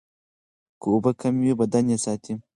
[0.79, 2.33] که اوبه کمې وي، بدن یې ساتي.